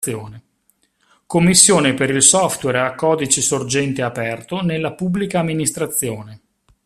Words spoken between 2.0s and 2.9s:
il Software